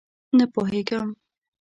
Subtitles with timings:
[0.37, 1.09] _نه پوهېږم!